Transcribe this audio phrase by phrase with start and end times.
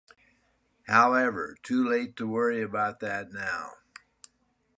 [0.87, 3.73] However, too late to worry about that now.